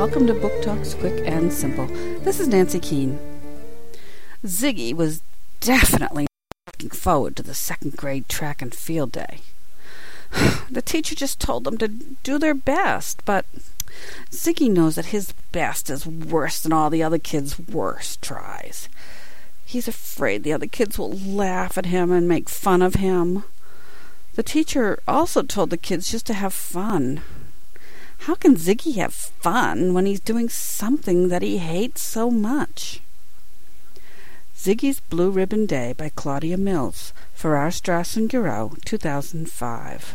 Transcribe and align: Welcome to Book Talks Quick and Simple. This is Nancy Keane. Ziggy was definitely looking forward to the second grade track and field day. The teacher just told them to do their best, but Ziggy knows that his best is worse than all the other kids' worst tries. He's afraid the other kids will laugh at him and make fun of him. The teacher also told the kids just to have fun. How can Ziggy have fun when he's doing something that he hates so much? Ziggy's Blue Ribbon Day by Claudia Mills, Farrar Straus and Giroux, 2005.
Welcome 0.00 0.26
to 0.28 0.32
Book 0.32 0.62
Talks 0.62 0.94
Quick 0.94 1.22
and 1.26 1.52
Simple. 1.52 1.86
This 2.20 2.40
is 2.40 2.48
Nancy 2.48 2.80
Keane. 2.80 3.18
Ziggy 4.42 4.94
was 4.94 5.20
definitely 5.60 6.26
looking 6.66 6.88
forward 6.88 7.36
to 7.36 7.42
the 7.42 7.52
second 7.52 7.98
grade 7.98 8.26
track 8.26 8.62
and 8.62 8.74
field 8.74 9.12
day. 9.12 9.40
The 10.70 10.80
teacher 10.80 11.14
just 11.14 11.38
told 11.38 11.64
them 11.64 11.76
to 11.76 11.88
do 11.88 12.38
their 12.38 12.54
best, 12.54 13.22
but 13.26 13.44
Ziggy 14.30 14.70
knows 14.70 14.94
that 14.94 15.12
his 15.12 15.34
best 15.52 15.90
is 15.90 16.06
worse 16.06 16.62
than 16.62 16.72
all 16.72 16.88
the 16.88 17.02
other 17.02 17.18
kids' 17.18 17.58
worst 17.58 18.22
tries. 18.22 18.88
He's 19.66 19.86
afraid 19.86 20.44
the 20.44 20.54
other 20.54 20.66
kids 20.66 20.98
will 20.98 21.12
laugh 21.12 21.76
at 21.76 21.84
him 21.84 22.10
and 22.10 22.26
make 22.26 22.48
fun 22.48 22.80
of 22.80 22.94
him. 22.94 23.44
The 24.34 24.42
teacher 24.42 24.98
also 25.06 25.42
told 25.42 25.68
the 25.68 25.76
kids 25.76 26.10
just 26.10 26.24
to 26.28 26.32
have 26.32 26.54
fun. 26.54 27.20
How 28.30 28.36
can 28.36 28.54
Ziggy 28.54 28.94
have 28.94 29.12
fun 29.12 29.92
when 29.92 30.06
he's 30.06 30.20
doing 30.20 30.48
something 30.48 31.30
that 31.30 31.42
he 31.42 31.58
hates 31.58 32.00
so 32.00 32.30
much? 32.30 33.00
Ziggy's 34.56 35.00
Blue 35.00 35.32
Ribbon 35.32 35.66
Day 35.66 35.94
by 35.98 36.10
Claudia 36.10 36.56
Mills, 36.56 37.12
Farrar 37.34 37.72
Straus 37.72 38.16
and 38.16 38.30
Giroux, 38.30 38.76
2005. 38.84 40.14